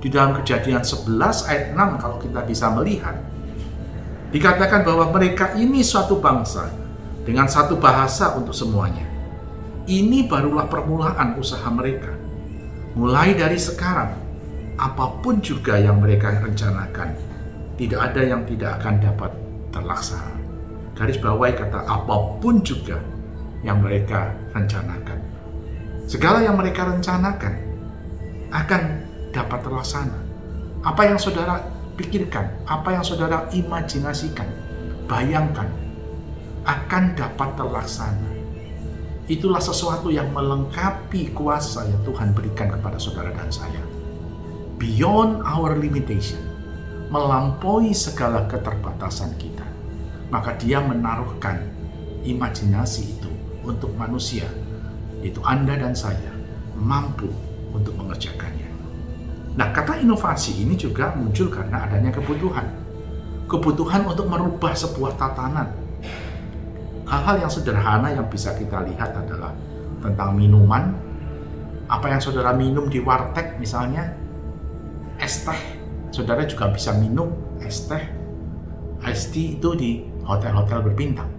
di 0.00 0.08
dalam 0.08 0.36
kejadian 0.40 0.80
11 0.80 1.50
ayat 1.50 1.64
6 1.76 2.00
kalau 2.00 2.16
kita 2.20 2.40
bisa 2.48 2.72
melihat 2.72 3.16
dikatakan 4.32 4.82
bahwa 4.82 5.14
mereka 5.14 5.54
ini 5.54 5.84
suatu 5.84 6.18
bangsa 6.18 6.66
dengan 7.22 7.46
satu 7.46 7.78
bahasa 7.78 8.34
untuk 8.34 8.52
semuanya. 8.52 9.06
Ini 9.84 10.26
barulah 10.26 10.66
permulaan 10.66 11.38
usaha 11.38 11.64
mereka. 11.70 12.10
Mulai 12.98 13.36
dari 13.38 13.60
sekarang, 13.60 14.16
apa 14.74 15.06
pun 15.22 15.38
juga 15.38 15.78
yang 15.78 16.00
mereka 16.02 16.34
rencanakan, 16.40 17.14
tidak 17.76 18.00
ada 18.00 18.22
yang 18.26 18.42
tidak 18.48 18.80
akan 18.80 18.94
dapat 18.98 19.30
terlaksana. 19.70 20.34
Garis 20.94 21.18
bawahi 21.18 21.58
kata 21.58 21.84
apa 21.84 22.38
pun 22.38 22.62
juga 22.62 23.02
yang 23.64 23.80
mereka 23.80 24.36
rencanakan. 24.52 25.18
Segala 26.04 26.44
yang 26.44 26.60
mereka 26.60 26.84
rencanakan 26.84 27.54
akan 28.52 28.82
dapat 29.32 29.58
terlaksana. 29.64 30.20
Apa 30.84 31.08
yang 31.08 31.16
saudara 31.16 31.64
pikirkan, 31.96 32.44
apa 32.68 32.92
yang 32.92 33.00
saudara 33.00 33.48
imajinasikan, 33.56 34.46
bayangkan 35.08 35.72
akan 36.68 37.16
dapat 37.16 37.50
terlaksana. 37.56 38.30
Itulah 39.24 39.64
sesuatu 39.64 40.12
yang 40.12 40.28
melengkapi 40.36 41.32
kuasa 41.32 41.88
yang 41.88 42.04
Tuhan 42.04 42.36
berikan 42.36 42.68
kepada 42.68 43.00
saudara 43.00 43.32
dan 43.32 43.48
saya. 43.48 43.80
Beyond 44.76 45.40
our 45.48 45.80
limitation, 45.80 46.44
melampaui 47.08 47.96
segala 47.96 48.44
keterbatasan 48.44 49.32
kita. 49.40 49.64
Maka 50.28 50.52
dia 50.60 50.84
menaruhkan 50.84 51.64
imajinasi 52.28 53.16
itu 53.16 53.33
untuk 53.64 53.90
manusia, 53.96 54.46
yaitu 55.24 55.40
Anda 55.42 55.80
dan 55.80 55.96
saya, 55.96 56.30
mampu 56.76 57.32
untuk 57.72 57.96
mengerjakannya. 57.96 58.68
Nah, 59.54 59.70
kata 59.72 59.98
inovasi 60.02 60.62
ini 60.62 60.74
juga 60.78 61.14
muncul 61.14 61.50
karena 61.50 61.86
adanya 61.88 62.12
kebutuhan. 62.14 62.66
Kebutuhan 63.46 64.04
untuk 64.06 64.26
merubah 64.26 64.74
sebuah 64.74 65.14
tatanan. 65.16 65.70
Hal-hal 67.04 67.46
yang 67.46 67.52
sederhana 67.52 68.10
yang 68.10 68.26
bisa 68.26 68.56
kita 68.56 68.82
lihat 68.82 69.14
adalah 69.14 69.52
tentang 70.02 70.36
minuman, 70.36 70.96
Apa 71.84 72.08
yang 72.08 72.16
saudara 72.16 72.56
minum 72.56 72.88
di 72.88 72.96
warteg 72.96 73.60
misalnya, 73.60 74.16
es 75.20 75.44
teh, 75.44 75.60
saudara 76.08 76.48
juga 76.48 76.72
bisa 76.72 76.96
minum 76.96 77.28
es 77.60 77.84
teh, 77.84 78.00
es 79.04 79.28
tea 79.28 79.60
itu 79.60 79.76
di 79.76 79.90
hotel-hotel 80.24 80.80
berbintang. 80.80 81.33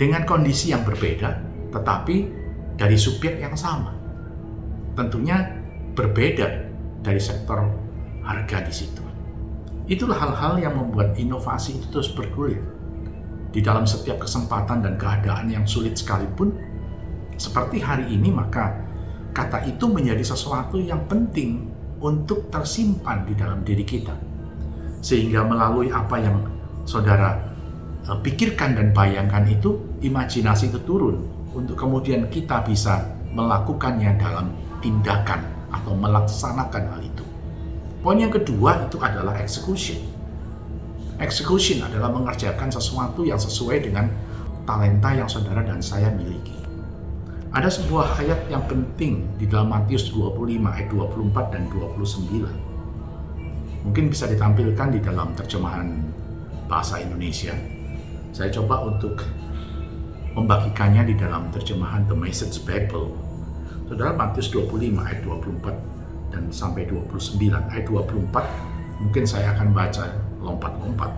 Dengan 0.00 0.24
kondisi 0.24 0.72
yang 0.72 0.80
berbeda, 0.80 1.28
tetapi 1.76 2.16
dari 2.80 2.96
subjek 2.96 3.36
yang 3.36 3.52
sama. 3.52 3.92
Tentunya 4.96 5.60
berbeda 5.92 6.48
dari 7.04 7.20
sektor 7.20 7.68
harga 8.24 8.64
di 8.64 8.72
situ. 8.72 9.04
Itulah 9.92 10.16
hal-hal 10.16 10.56
yang 10.56 10.72
membuat 10.80 11.20
inovasi 11.20 11.76
itu 11.76 11.86
terus 11.92 12.08
bergulir. 12.16 12.64
Di 13.52 13.60
dalam 13.60 13.84
setiap 13.84 14.24
kesempatan 14.24 14.80
dan 14.80 14.96
keadaan 14.96 15.52
yang 15.52 15.68
sulit 15.68 16.00
sekalipun, 16.00 16.56
seperti 17.36 17.84
hari 17.84 18.08
ini 18.08 18.32
maka 18.32 18.80
kata 19.36 19.68
itu 19.68 19.84
menjadi 19.84 20.24
sesuatu 20.24 20.80
yang 20.80 21.04
penting 21.12 21.68
untuk 22.00 22.48
tersimpan 22.48 23.28
di 23.28 23.36
dalam 23.36 23.60
diri 23.68 23.84
kita. 23.84 24.16
Sehingga 25.04 25.44
melalui 25.44 25.92
apa 25.92 26.16
yang 26.16 26.40
saudara 26.88 27.49
pikirkan 28.24 28.74
dan 28.74 28.90
bayangkan 28.90 29.44
itu, 29.46 29.76
imajinasi 30.00 30.72
itu 30.72 30.80
turun 30.82 31.22
untuk 31.52 31.76
kemudian 31.76 32.26
kita 32.30 32.62
bisa 32.64 33.06
melakukannya 33.34 34.18
dalam 34.18 34.50
tindakan 34.82 35.44
atau 35.70 35.94
melaksanakan 35.94 36.82
hal 36.90 37.00
itu. 37.02 37.24
Poin 38.00 38.16
yang 38.16 38.32
kedua 38.32 38.88
itu 38.88 38.96
adalah 38.98 39.36
execution. 39.38 40.00
Execution 41.20 41.84
adalah 41.84 42.08
mengerjakan 42.08 42.72
sesuatu 42.72 43.28
yang 43.28 43.36
sesuai 43.36 43.84
dengan 43.84 44.08
talenta 44.64 45.12
yang 45.12 45.28
saudara 45.28 45.60
dan 45.60 45.84
saya 45.84 46.08
miliki. 46.08 46.56
Ada 47.50 47.66
sebuah 47.66 48.22
ayat 48.22 48.46
yang 48.46 48.62
penting 48.70 49.26
di 49.36 49.44
dalam 49.44 49.74
Matius 49.74 50.14
25 50.14 50.64
ayat 50.70 50.88
24 50.88 51.52
dan 51.52 51.66
29. 51.68 52.46
Mungkin 53.84 54.04
bisa 54.06 54.30
ditampilkan 54.30 54.88
di 54.94 55.00
dalam 55.02 55.34
terjemahan 55.34 55.98
bahasa 56.70 57.02
Indonesia. 57.02 57.52
Saya 58.30 58.50
coba 58.54 58.86
untuk 58.86 59.26
membagikannya 60.38 61.10
di 61.10 61.14
dalam 61.18 61.50
terjemahan 61.50 62.06
The 62.06 62.14
Message 62.14 62.62
Bible. 62.62 63.12
Saudara 63.90 64.14
Matius 64.14 64.54
25 64.54 65.02
ayat 65.02 65.26
24 65.26 66.30
dan 66.30 66.46
sampai 66.54 66.86
29 66.86 67.50
ayat 67.74 67.84
24 67.90 69.02
mungkin 69.02 69.24
saya 69.26 69.50
akan 69.58 69.74
baca 69.74 70.14
lompat-lompat 70.38 71.10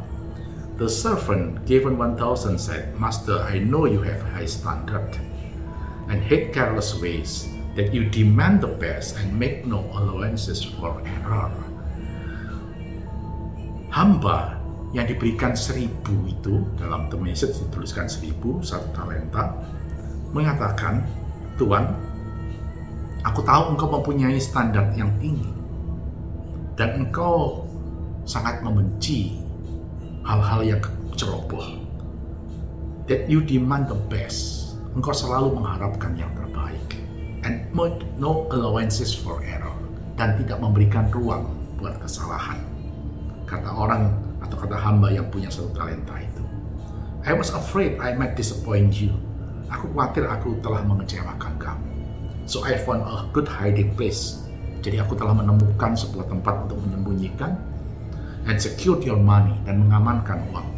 The 0.80 0.88
servant 0.88 1.66
given 1.68 2.00
1000 2.00 2.58
said, 2.58 2.98
Master, 2.98 3.44
I 3.44 3.60
know 3.60 3.84
you 3.84 4.00
have 4.02 4.24
high 4.32 4.48
standard 4.48 5.14
and 6.08 6.24
hate 6.24 6.52
careless 6.52 6.98
ways, 6.98 7.46
that 7.76 7.92
you 7.92 8.08
demand 8.08 8.62
the 8.62 8.72
best 8.72 9.16
and 9.20 9.38
make 9.38 9.66
no 9.68 9.84
allowances 9.92 10.64
for 10.64 10.96
error. 11.04 11.52
Hamba 13.92 14.58
yang 14.92 15.08
diberikan 15.08 15.56
seribu 15.56 16.28
itu 16.28 16.64
dalam 16.76 17.08
the 17.08 17.16
message 17.16 17.56
dituliskan 17.68 18.08
seribu 18.08 18.60
satu 18.60 18.92
talenta 18.92 19.56
mengatakan 20.36 21.04
Tuhan 21.56 22.12
Aku 23.22 23.38
tahu 23.46 23.78
engkau 23.78 23.86
mempunyai 23.86 24.34
standar 24.42 24.90
yang 24.98 25.14
tinggi 25.22 25.46
dan 26.74 27.06
engkau 27.06 27.62
sangat 28.26 28.58
membenci 28.66 29.38
hal-hal 30.26 30.66
yang 30.66 30.82
ceroboh. 31.14 31.86
That 33.06 33.30
you 33.30 33.46
demand 33.46 33.86
the 33.86 33.98
best. 34.10 34.74
Engkau 34.98 35.14
selalu 35.14 35.54
mengharapkan 35.54 36.18
yang 36.18 36.34
terbaik. 36.34 36.82
And 37.46 37.70
no 38.18 38.50
allowances 38.50 39.14
for 39.14 39.38
error. 39.46 39.74
Dan 40.18 40.42
tidak 40.42 40.58
memberikan 40.58 41.06
ruang 41.14 41.46
buat 41.78 42.02
kesalahan. 42.02 42.58
Kata 43.46 43.70
orang 43.70 44.10
atau 44.52 44.68
kata 44.68 44.76
hamba 44.76 45.08
yang 45.08 45.24
punya 45.32 45.48
satu 45.48 45.72
talenta 45.72 46.12
itu. 46.20 46.44
I 47.24 47.32
was 47.32 47.48
afraid 47.56 47.96
I 48.04 48.12
might 48.12 48.36
disappoint 48.36 49.00
you. 49.00 49.16
Aku 49.72 49.88
khawatir 49.96 50.28
aku 50.28 50.60
telah 50.60 50.84
mengecewakan 50.84 51.56
kamu. 51.56 51.88
So 52.44 52.60
I 52.60 52.76
found 52.76 53.08
a 53.08 53.24
good 53.32 53.48
hiding 53.48 53.96
place. 53.96 54.44
Jadi 54.84 55.00
aku 55.00 55.16
telah 55.16 55.32
menemukan 55.32 55.96
sebuah 55.96 56.28
tempat 56.28 56.68
untuk 56.68 56.84
menyembunyikan 56.84 57.56
and 58.44 58.60
secured 58.60 59.00
your 59.00 59.16
money 59.16 59.56
dan 59.64 59.80
mengamankan 59.80 60.44
uang. 60.52 60.68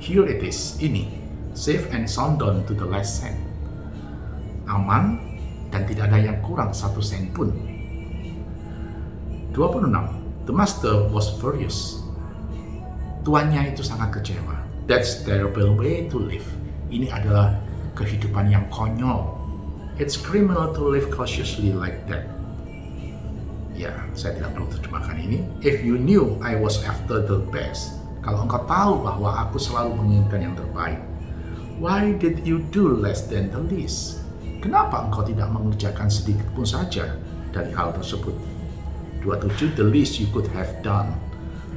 Here 0.00 0.24
it 0.24 0.40
is, 0.40 0.80
ini, 0.80 1.12
safe 1.52 1.92
and 1.92 2.08
sound 2.08 2.40
down 2.40 2.64
to 2.64 2.72
the 2.72 2.88
last 2.88 3.20
cent. 3.20 3.36
Aman 4.72 5.20
dan 5.68 5.84
tidak 5.84 6.08
ada 6.08 6.32
yang 6.32 6.40
kurang 6.40 6.72
satu 6.72 7.04
sen 7.04 7.28
pun. 7.36 7.52
26. 9.52 10.48
The 10.48 10.54
master 10.56 11.12
was 11.12 11.28
furious. 11.36 12.01
Tuannya 13.22 13.74
itu 13.74 13.86
sangat 13.86 14.18
kecewa. 14.18 14.58
That's 14.90 15.22
terrible 15.22 15.78
way 15.78 16.10
to 16.10 16.18
live. 16.18 16.46
Ini 16.90 17.08
adalah 17.08 17.54
kehidupan 17.94 18.50
yang 18.50 18.66
konyol 18.68 19.42
It's 20.00 20.16
criminal 20.16 20.72
to 20.72 20.88
live 20.88 21.12
cautiously 21.12 21.76
like 21.76 22.08
that. 22.08 22.24
Ya, 23.76 23.92
saya 24.16 24.40
tidak 24.40 24.56
perlu 24.56 24.72
terjemahkan 24.72 25.20
ini. 25.20 25.44
If 25.60 25.84
you 25.84 26.00
knew 26.00 26.40
I 26.40 26.56
was 26.56 26.80
after 26.80 27.20
the 27.20 27.44
best, 27.52 28.00
kalau 28.24 28.48
engkau 28.48 28.64
tahu 28.64 29.04
bahwa 29.04 29.44
aku 29.44 29.60
selalu 29.60 30.00
menginginkan 30.00 30.48
yang 30.48 30.54
terbaik, 30.56 30.96
why 31.76 32.16
did 32.16 32.40
you 32.48 32.64
do 32.72 32.88
less 32.88 33.28
than 33.28 33.52
the 33.52 33.60
least? 33.68 34.24
Kenapa 34.64 35.04
engkau 35.04 35.28
tidak 35.28 35.52
mengerjakan 35.52 36.08
sedikit 36.08 36.48
pun 36.56 36.64
saja 36.64 37.12
dari 37.52 37.68
hal 37.76 37.92
tersebut? 37.92 38.32
27. 39.20 39.76
The 39.76 39.84
least 39.84 40.16
you 40.24 40.32
could 40.32 40.48
have 40.56 40.72
done. 40.80 41.12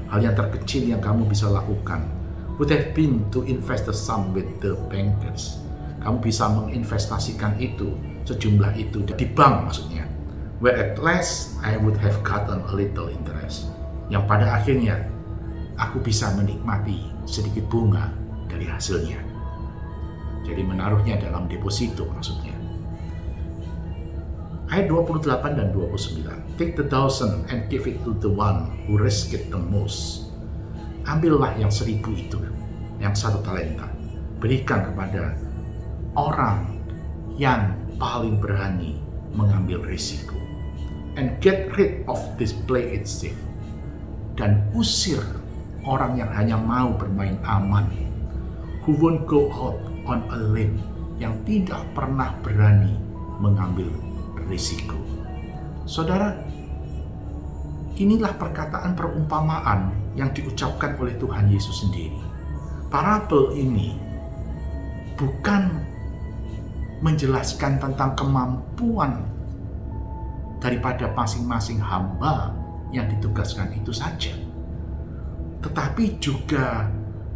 Hal 0.09 0.23
yang 0.23 0.35
terkecil 0.37 0.89
yang 0.89 1.01
kamu 1.03 1.29
bisa 1.29 1.51
lakukan. 1.51 2.07
Would 2.55 2.71
have 2.71 2.95
been 2.95 3.27
to 3.35 3.43
invest 3.43 3.85
the 3.85 3.95
sum 3.95 4.31
with 4.31 4.47
the 4.63 4.79
bankers. 4.87 5.59
Kamu 5.99 6.23
bisa 6.23 6.47
menginvestasikan 6.47 7.59
itu 7.59 7.91
sejumlah 8.23 8.73
itu 8.79 9.03
di 9.03 9.27
bank 9.27 9.67
maksudnya. 9.67 10.07
Where 10.63 10.79
at 10.79 10.95
last 11.03 11.59
I 11.59 11.75
would 11.75 11.99
have 11.99 12.23
gotten 12.23 12.63
a 12.63 12.71
little 12.71 13.11
interest. 13.11 13.67
Yang 14.07 14.23
pada 14.31 14.55
akhirnya 14.55 14.95
aku 15.75 15.99
bisa 15.99 16.31
menikmati 16.39 17.11
sedikit 17.27 17.67
bunga 17.67 18.07
dari 18.47 18.71
hasilnya. 18.71 19.19
Jadi 20.47 20.61
menaruhnya 20.63 21.19
dalam 21.19 21.51
deposito 21.51 22.07
maksudnya 22.07 22.54
ayat 24.73 24.89
28 24.89 25.59
dan 25.59 25.67
29 25.73 26.25
take 26.57 26.73
the 26.77 26.85
thousand 26.87 27.45
and 27.53 27.65
give 27.69 27.85
it 27.85 27.97
to 28.01 28.15
the 28.23 28.29
one 28.29 28.71
who 28.85 28.97
risk 28.97 29.33
it 29.33 29.49
the 29.53 29.59
most 29.59 30.29
ambillah 31.05 31.53
yang 31.59 31.69
seribu 31.69 32.13
itu 32.13 32.41
yang 32.97 33.13
satu 33.13 33.41
talenta 33.45 33.85
berikan 34.39 34.85
kepada 34.93 35.37
orang 36.15 36.75
yang 37.35 37.75
paling 37.99 38.39
berani 38.39 38.99
mengambil 39.35 39.83
risiko. 39.83 40.35
And 41.15 41.39
get 41.39 41.71
rid 41.79 42.03
of 42.11 42.19
this 42.35 42.51
play 42.51 42.99
it 42.99 43.07
safe. 43.07 43.39
Dan 44.35 44.67
usir 44.75 45.23
orang 45.87 46.19
yang 46.19 46.27
hanya 46.31 46.59
mau 46.59 46.91
bermain 46.95 47.39
aman. 47.47 47.87
Who 48.83 48.99
won't 48.99 49.23
go 49.23 49.47
out 49.51 49.79
on 50.03 50.27
a 50.31 50.39
limb. 50.39 50.79
Yang 51.15 51.35
tidak 51.47 51.81
pernah 51.95 52.35
berani 52.43 52.99
mengambil 53.39 53.87
risiko. 54.49 54.97
Saudara, 55.85 56.33
inilah 57.95 58.33
perkataan 58.35 58.97
perumpamaan 58.97 59.93
yang 60.17 60.31
diucapkan 60.31 60.97
oleh 60.97 61.15
Tuhan 61.19 61.47
Yesus 61.51 61.85
sendiri. 61.85 62.17
Parabel 62.89 63.53
ini 63.57 63.97
bukan 65.19 65.67
menjelaskan 67.03 67.77
tentang 67.77 68.15
kemampuan 68.15 69.27
daripada 70.63 71.11
masing-masing 71.11 71.77
hamba 71.77 72.55
yang 72.95 73.05
ditugaskan 73.11 73.75
itu 73.75 73.91
saja, 73.91 74.31
tetapi 75.59 76.15
juga 76.23 76.87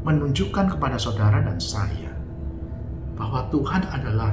menunjukkan 0.08 0.80
kepada 0.80 0.96
saudara 0.96 1.44
dan 1.44 1.60
saya 1.60 2.16
bahwa 3.20 3.44
Tuhan 3.52 3.84
adalah 3.92 4.32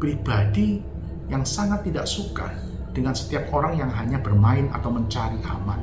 pribadi 0.00 0.80
yang 1.28 1.44
sangat 1.44 1.86
tidak 1.88 2.04
suka 2.04 2.52
dengan 2.94 3.16
setiap 3.16 3.50
orang 3.50 3.80
yang 3.80 3.90
hanya 3.90 4.22
bermain 4.22 4.70
atau 4.70 4.92
mencari 4.92 5.40
aman. 5.44 5.80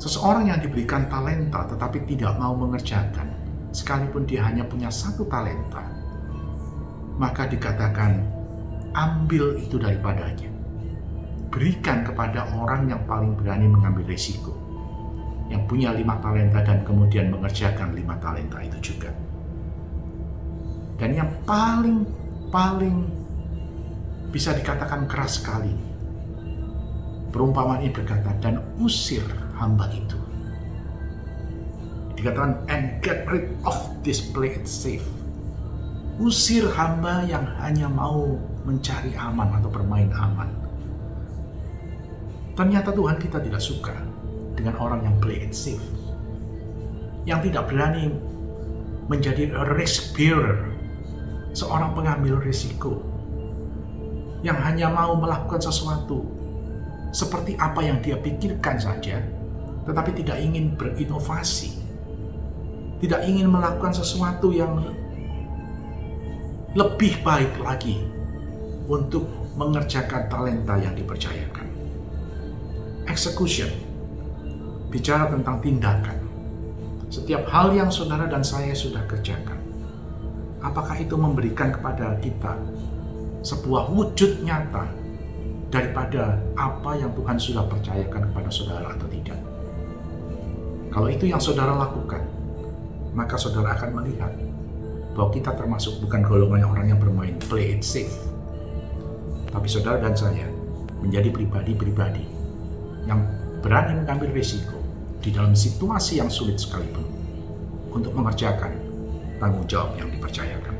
Seseorang 0.00 0.48
yang 0.48 0.58
diberikan 0.64 1.06
talenta 1.12 1.68
tetapi 1.68 2.08
tidak 2.08 2.32
mau 2.40 2.56
mengerjakan, 2.56 3.28
sekalipun 3.70 4.24
dia 4.24 4.42
hanya 4.48 4.64
punya 4.64 4.88
satu 4.88 5.28
talenta, 5.28 5.84
maka 7.20 7.44
dikatakan 7.44 8.24
ambil 8.96 9.60
itu 9.60 9.76
daripadanya. 9.76 10.48
Berikan 11.50 12.06
kepada 12.06 12.46
orang 12.56 12.88
yang 12.88 13.02
paling 13.04 13.36
berani 13.36 13.66
mengambil 13.68 14.06
risiko. 14.06 14.54
Yang 15.50 15.66
punya 15.66 15.90
lima 15.90 16.14
talenta 16.22 16.62
dan 16.62 16.86
kemudian 16.86 17.26
mengerjakan 17.28 17.90
lima 17.92 18.14
talenta 18.22 18.62
itu 18.62 18.94
juga. 18.94 19.10
Dan 20.94 21.10
yang 21.18 21.30
paling 21.42 22.06
paling 22.54 23.19
bisa 24.30 24.54
dikatakan 24.54 25.10
keras 25.10 25.42
sekali. 25.42 25.74
Perumpamaan 27.30 27.82
ini 27.82 27.94
berkata, 27.94 28.34
dan 28.42 28.62
usir 28.78 29.22
hamba 29.58 29.86
itu. 29.94 30.18
Dikatakan, 32.18 32.62
and 32.66 32.98
get 33.02 33.26
rid 33.30 33.54
of 33.62 33.74
this 34.02 34.18
play 34.18 34.54
it 34.58 34.66
safe. 34.66 35.06
Usir 36.18 36.66
hamba 36.74 37.22
yang 37.26 37.46
hanya 37.62 37.86
mau 37.86 38.38
mencari 38.66 39.14
aman 39.14 39.56
atau 39.62 39.70
bermain 39.70 40.10
aman. 40.14 40.50
Ternyata 42.58 42.92
Tuhan 42.92 43.16
kita 43.16 43.38
tidak 43.40 43.62
suka 43.62 43.94
dengan 44.58 44.76
orang 44.76 45.06
yang 45.06 45.16
play 45.22 45.46
it 45.46 45.54
safe. 45.54 45.82
Yang 47.24 47.50
tidak 47.50 47.72
berani 47.72 48.10
menjadi 49.06 49.54
risk 49.78 50.12
bearer, 50.18 50.70
seorang 51.56 51.94
pengambil 51.96 52.36
risiko 52.42 53.00
yang 54.40 54.56
hanya 54.60 54.88
mau 54.88 55.16
melakukan 55.16 55.60
sesuatu 55.60 56.24
seperti 57.10 57.58
apa 57.58 57.82
yang 57.82 57.98
dia 58.00 58.16
pikirkan 58.16 58.78
saja, 58.78 59.20
tetapi 59.84 60.14
tidak 60.22 60.38
ingin 60.40 60.78
berinovasi, 60.78 61.76
tidak 63.02 63.26
ingin 63.26 63.50
melakukan 63.50 63.90
sesuatu 63.90 64.54
yang 64.54 64.78
lebih 66.78 67.18
baik 67.26 67.50
lagi 67.58 67.98
untuk 68.86 69.26
mengerjakan 69.58 70.30
talenta 70.30 70.78
yang 70.78 70.94
dipercayakan. 70.94 71.66
Execution 73.10 73.90
bicara 74.90 75.30
tentang 75.30 75.58
tindakan. 75.62 76.18
Setiap 77.10 77.42
hal 77.50 77.74
yang 77.74 77.90
saudara 77.90 78.30
dan 78.30 78.46
saya 78.46 78.70
sudah 78.70 79.02
kerjakan, 79.10 79.58
apakah 80.62 80.94
itu 80.94 81.18
memberikan 81.18 81.74
kepada 81.74 82.14
kita 82.22 82.54
sebuah 83.40 83.88
wujud 83.92 84.44
nyata 84.44 84.88
daripada 85.70 86.36
apa 86.58 86.98
yang 86.98 87.14
Tuhan 87.14 87.38
sudah 87.38 87.64
percayakan 87.70 88.28
kepada 88.32 88.50
saudara 88.50 88.90
atau 88.90 89.06
tidak. 89.06 89.38
Kalau 90.90 91.06
itu 91.06 91.30
yang 91.30 91.38
saudara 91.38 91.78
lakukan, 91.78 92.20
maka 93.14 93.38
saudara 93.38 93.78
akan 93.78 94.02
melihat 94.02 94.34
bahwa 95.14 95.30
kita 95.30 95.54
termasuk 95.54 96.02
bukan 96.02 96.26
golongan 96.26 96.66
orang 96.66 96.86
yang 96.90 96.98
bermain 96.98 97.38
play 97.46 97.78
it 97.78 97.86
safe. 97.86 98.10
Tapi 99.50 99.66
saudara 99.70 100.02
dan 100.02 100.14
saya 100.18 100.46
menjadi 100.98 101.30
pribadi-pribadi 101.30 102.26
yang 103.06 103.22
berani 103.62 104.02
mengambil 104.02 104.30
risiko 104.34 104.78
di 105.22 105.30
dalam 105.30 105.54
situasi 105.54 106.18
yang 106.18 106.32
sulit 106.32 106.58
sekalipun 106.58 107.06
untuk 107.92 108.10
mengerjakan 108.16 108.74
tanggung 109.38 109.66
jawab 109.68 109.94
yang 109.94 110.08
dipercayakan. 110.10 110.79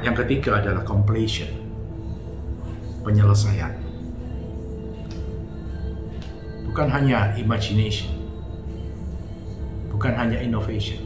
Yang 0.00 0.24
ketiga 0.24 0.64
adalah 0.64 0.80
completion, 0.80 1.52
penyelesaian. 3.04 3.76
Bukan 6.64 6.88
hanya 6.88 7.36
imagination, 7.36 8.08
bukan 9.92 10.16
hanya 10.16 10.40
innovation, 10.40 11.04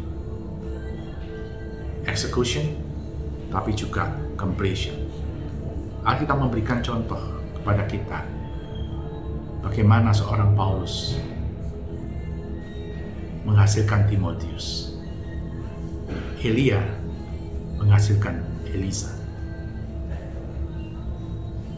execution, 2.06 2.78
tapi 3.50 3.74
juga 3.74 4.14
completion. 4.38 4.94
Alkitab 6.06 6.38
memberikan 6.38 6.78
contoh 6.78 7.18
kepada 7.58 7.82
kita 7.90 8.22
bagaimana 9.66 10.14
seorang 10.14 10.54
Paulus 10.54 11.18
menghasilkan 13.42 14.06
Timotius. 14.06 14.94
Elia 16.44 16.78
menghasilkan 17.80 18.53
Elisa. 18.74 19.14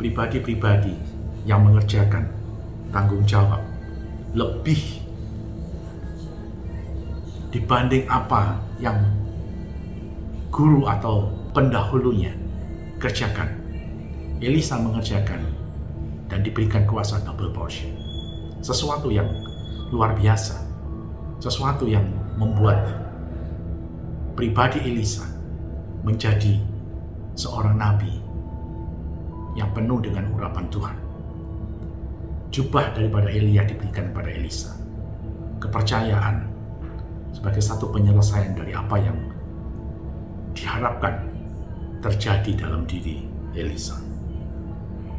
Pribadi-pribadi 0.00 0.96
yang 1.44 1.62
mengerjakan 1.68 2.26
tanggung 2.90 3.22
jawab 3.28 3.60
lebih 4.36 5.00
dibanding 7.54 8.04
apa 8.08 8.60
yang 8.80 9.00
guru 10.52 10.84
atau 10.88 11.32
pendahulunya 11.56 12.32
kerjakan. 13.00 13.48
Elisa 14.40 14.76
mengerjakan 14.76 15.40
dan 16.28 16.44
diberikan 16.44 16.84
kuasa 16.84 17.20
double 17.24 17.52
portion. 17.56 17.88
Sesuatu 18.60 19.08
yang 19.08 19.28
luar 19.88 20.12
biasa. 20.12 20.60
Sesuatu 21.40 21.88
yang 21.88 22.04
membuat 22.36 22.84
pribadi 24.36 24.84
Elisa 24.84 25.24
menjadi 26.04 26.60
seorang 27.36 27.76
nabi 27.76 28.10
yang 29.54 29.68
penuh 29.76 30.00
dengan 30.00 30.32
urapan 30.32 30.64
Tuhan. 30.72 30.96
Jubah 32.48 32.96
daripada 32.96 33.28
Elia 33.28 33.68
diberikan 33.68 34.08
kepada 34.10 34.32
Elisa. 34.32 34.72
Kepercayaan 35.60 36.48
sebagai 37.36 37.60
satu 37.60 37.92
penyelesaian 37.92 38.56
dari 38.56 38.72
apa 38.72 38.96
yang 38.96 39.16
diharapkan 40.56 41.28
terjadi 42.00 42.56
dalam 42.56 42.88
diri 42.88 43.28
Elisa. 43.52 44.00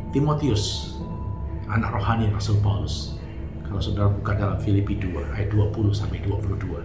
Timotius, 0.10 0.97
anak 1.69 1.93
rohani 1.93 2.34
Rasul 2.34 2.58
Paulus, 2.65 3.21
kalau 3.69 3.77
saudara 3.77 4.10
buka 4.10 4.34
dalam 4.34 4.58
Filipi 4.58 4.97
2 4.97 5.38
ayat 5.38 5.53
20 5.53 5.93
sampai 5.93 6.17
22, 6.25 6.82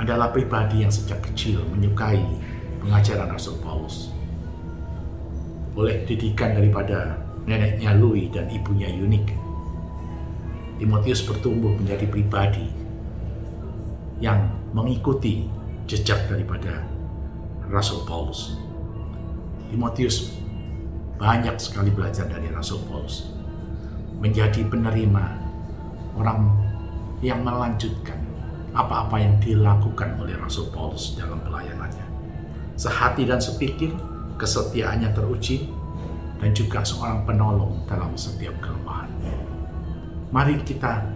adalah 0.00 0.32
pribadi 0.32 0.84
yang 0.84 0.92
sejak 0.92 1.20
kecil 1.20 1.60
menyukai 1.72 2.20
pengajaran 2.86 3.34
Rasul 3.34 3.58
Paulus. 3.58 4.14
Oleh 5.74 6.06
didikan 6.06 6.54
daripada 6.54 7.18
neneknya 7.42 7.98
Louis 7.98 8.30
dan 8.30 8.46
ibunya 8.46 8.86
Yunik, 8.86 9.34
Timotius 10.78 11.26
bertumbuh 11.26 11.74
menjadi 11.74 12.06
pribadi 12.06 12.70
yang 14.22 14.54
mengikuti 14.70 15.50
jejak 15.90 16.30
daripada 16.30 16.86
Rasul 17.66 18.06
Paulus. 18.06 18.54
Timotius 19.66 20.38
banyak 21.18 21.58
sekali 21.58 21.90
belajar 21.90 22.30
dari 22.30 22.46
Rasul 22.54 22.86
Paulus. 22.86 23.34
Menjadi 24.22 24.62
penerima 24.64 25.24
orang 26.16 26.54
yang 27.20 27.42
melanjutkan 27.42 28.16
apa-apa 28.72 29.20
yang 29.20 29.34
dilakukan 29.42 30.16
oleh 30.22 30.38
Rasul 30.40 30.72
Paulus 30.72 31.16
dalam 31.16 31.40
pelayanannya 31.44 32.05
sehati 32.76 33.24
dan 33.24 33.40
sepikir, 33.40 33.90
kesetiaannya 34.36 35.10
teruji, 35.16 35.72
dan 36.36 36.52
juga 36.52 36.84
seorang 36.84 37.24
penolong 37.24 37.88
dalam 37.88 38.12
setiap 38.14 38.52
kelemahan. 38.60 39.08
Mari 40.30 40.60
kita 40.62 41.08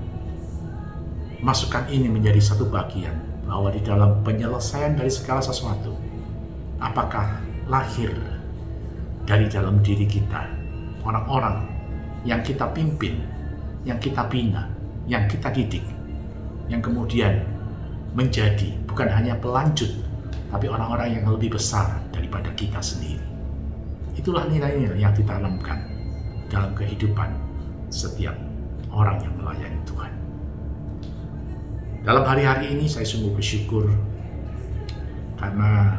masukkan 1.45 1.85
ini 1.93 2.09
menjadi 2.09 2.41
satu 2.41 2.69
bagian 2.69 3.17
bahwa 3.45 3.69
di 3.69 3.81
dalam 3.85 4.25
penyelesaian 4.25 4.97
dari 4.97 5.13
segala 5.13 5.45
sesuatu, 5.45 5.93
apakah 6.81 7.41
lahir 7.69 8.13
dari 9.29 9.47
dalam 9.47 9.85
diri 9.85 10.09
kita 10.09 10.49
orang-orang 11.05 11.65
yang 12.25 12.41
kita 12.45 12.69
pimpin, 12.73 13.21
yang 13.85 13.97
kita 13.97 14.25
bina, 14.29 14.69
yang 15.09 15.25
kita 15.29 15.49
didik, 15.49 15.85
yang 16.69 16.81
kemudian 16.85 17.45
menjadi 18.13 18.77
bukan 18.85 19.09
hanya 19.09 19.39
pelanjut 19.39 19.91
tapi 20.51 20.67
orang-orang 20.67 21.23
yang 21.23 21.25
lebih 21.31 21.55
besar 21.55 22.03
daripada 22.11 22.51
kita 22.59 22.83
sendiri. 22.83 23.23
Itulah 24.19 24.51
nilai-nilai 24.51 24.99
yang 24.99 25.15
ditanamkan 25.15 25.79
dalam 26.51 26.75
kehidupan 26.75 27.31
setiap 27.89 28.35
orang 28.91 29.23
yang 29.23 29.35
melayani 29.39 29.79
Tuhan. 29.87 30.13
Dalam 32.03 32.27
hari-hari 32.27 32.75
ini 32.75 32.91
saya 32.91 33.07
sungguh 33.07 33.31
bersyukur 33.39 33.87
karena 35.39 35.95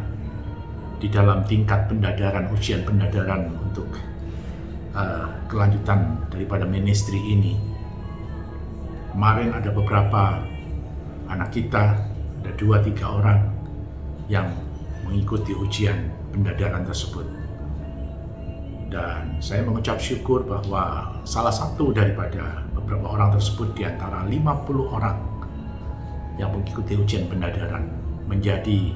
di 1.00 1.08
dalam 1.10 1.42
tingkat 1.48 1.88
pendadaran, 1.90 2.52
ujian 2.54 2.84
pendadaran 2.86 3.50
untuk 3.64 3.90
uh, 4.94 5.32
kelanjutan 5.50 6.20
daripada 6.30 6.68
ministry 6.68 7.18
ini, 7.18 7.58
kemarin 9.16 9.56
ada 9.56 9.74
beberapa 9.74 10.44
anak 11.32 11.50
kita, 11.56 11.98
ada 12.44 12.52
dua 12.60 12.84
tiga 12.86 13.08
orang 13.08 13.51
yang 14.32 14.48
mengikuti 15.04 15.52
ujian 15.52 16.08
pendadaran 16.32 16.88
tersebut. 16.88 17.28
Dan 18.88 19.36
saya 19.44 19.67
mengucap 19.67 20.00
syukur 20.00 20.48
bahwa 20.48 21.12
salah 21.28 21.52
satu 21.52 21.91
daripada 21.91 22.63
beberapa 22.72 23.12
orang 23.12 23.36
tersebut 23.36 23.76
di 23.76 23.84
antara 23.84 24.24
50 24.24 24.96
orang 24.96 25.20
yang 26.39 26.56
mengikuti 26.56 26.96
ujian 26.96 27.28
pendadaran 27.28 27.91
menjadi 28.32 28.96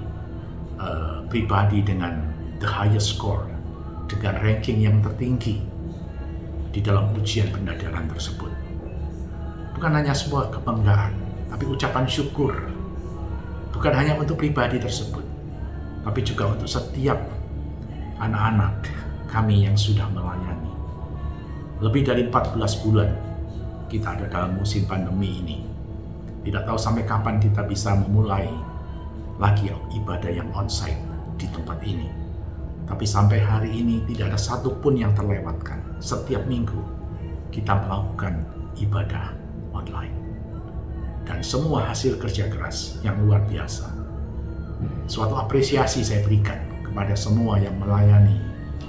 uh, 0.79 1.27
pribadi 1.27 1.83
dengan 1.83 2.31
the 2.63 2.67
highest 2.67 3.19
score, 3.19 3.43
dengan 4.07 4.39
ranking 4.39 4.79
yang 4.79 5.03
tertinggi 5.03 5.59
di 6.71 6.79
dalam 6.79 7.11
ujian 7.15 7.51
pendadaran 7.51 8.07
tersebut. 8.07 8.51
Bukan 9.75 9.91
hanya 9.91 10.15
sebuah 10.15 10.55
kebanggaan, 10.55 11.11
tapi 11.51 11.67
ucapan 11.67 12.07
syukur 12.07 12.55
bukan 13.75 13.91
hanya 13.91 14.15
untuk 14.15 14.39
pribadi 14.39 14.79
tersebut, 14.79 15.24
tapi 16.05 16.21
juga 16.21 16.53
untuk 16.53 16.69
setiap 16.69 17.17
anak-anak 18.21 18.85
kami 19.25 19.65
yang 19.65 19.73
sudah 19.73 20.05
melayani. 20.13 20.69
Lebih 21.81 22.05
dari 22.05 22.29
14 22.29 22.55
bulan 22.85 23.09
kita 23.89 24.13
ada 24.13 24.25
dalam 24.29 24.55
musim 24.55 24.85
pandemi 24.85 25.41
ini. 25.41 25.57
Tidak 26.45 26.61
tahu 26.61 26.77
sampai 26.77 27.09
kapan 27.09 27.41
kita 27.41 27.65
bisa 27.65 27.97
memulai 27.97 28.45
lagi 29.41 29.73
ibadah 29.97 30.29
yang 30.29 30.47
onsite 30.53 31.01
di 31.41 31.49
tempat 31.49 31.81
ini. 31.81 32.07
Tapi 32.85 33.01
sampai 33.01 33.41
hari 33.41 33.81
ini 33.81 34.05
tidak 34.05 34.31
ada 34.31 34.39
satupun 34.39 34.93
yang 34.93 35.09
terlewatkan. 35.17 35.81
Setiap 35.97 36.45
minggu 36.45 36.77
kita 37.49 37.73
melakukan 37.81 38.45
ibadah 38.77 39.33
online. 39.73 40.13
Dan 41.25 41.41
semua 41.41 41.89
hasil 41.89 42.21
kerja 42.21 42.45
keras 42.45 43.01
yang 43.01 43.17
luar 43.25 43.41
biasa. 43.49 44.04
Suatu 45.05 45.37
apresiasi 45.37 46.01
saya 46.01 46.25
berikan 46.25 46.57
kepada 46.81 47.13
semua 47.13 47.59
yang 47.59 47.75
melayani 47.77 48.39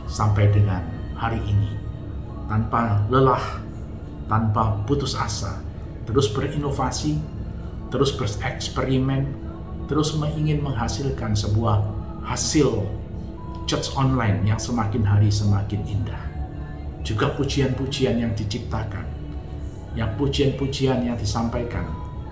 sampai 0.06 0.48
dengan 0.54 0.80
hari 1.18 1.42
ini. 1.42 1.74
Tanpa 2.46 3.02
lelah, 3.10 3.42
tanpa 4.30 4.78
putus 4.86 5.18
asa, 5.18 5.58
terus 6.06 6.30
berinovasi, 6.30 7.18
terus 7.90 8.14
bereksperimen, 8.14 9.26
terus 9.90 10.14
ingin 10.38 10.62
menghasilkan 10.62 11.34
sebuah 11.34 11.82
hasil 12.22 12.86
church 13.66 13.90
online 13.98 14.46
yang 14.46 14.58
semakin 14.58 15.02
hari 15.02 15.30
semakin 15.30 15.82
indah. 15.86 16.22
Juga 17.02 17.34
pujian-pujian 17.34 18.18
yang 18.18 18.32
diciptakan, 18.34 19.06
yang 19.98 20.14
pujian-pujian 20.14 21.06
yang 21.06 21.18
disampaikan 21.18 21.86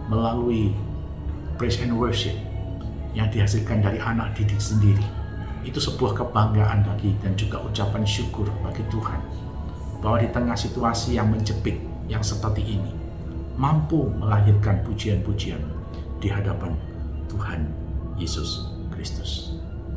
melalui 0.07 0.75
praise 1.57 1.79
and 1.83 1.95
worship 1.95 2.35
yang 3.15 3.31
dihasilkan 3.31 3.81
dari 3.81 4.03
anak 4.03 4.35
didik 4.35 4.59
sendiri. 4.61 5.07
Itu 5.65 5.81
sebuah 5.81 6.19
kebanggaan 6.21 6.85
bagi 6.85 7.17
dan 7.25 7.33
juga 7.39 7.63
ucapan 7.65 8.05
syukur 8.05 8.51
bagi 8.61 8.85
Tuhan 8.93 9.17
bahwa 10.05 10.21
di 10.21 10.29
tengah 10.29 10.53
situasi 10.53 11.17
yang 11.17 11.33
menjepit 11.33 11.81
yang 12.05 12.21
seperti 12.21 12.77
ini 12.77 12.93
mampu 13.57 14.13
melahirkan 14.21 14.85
pujian-pujian 14.85 15.63
di 16.21 16.29
hadapan 16.29 16.77
Tuhan 17.33 17.71
Yesus 18.21 18.69
Kristus. 18.93 19.54